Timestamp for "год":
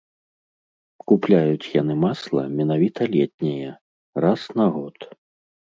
4.81-4.97